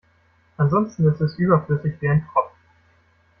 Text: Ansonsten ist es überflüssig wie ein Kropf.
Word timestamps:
Ansonsten 0.57 1.07
ist 1.09 1.21
es 1.21 1.37
überflüssig 1.37 2.01
wie 2.01 2.09
ein 2.09 2.27
Kropf. 2.33 2.53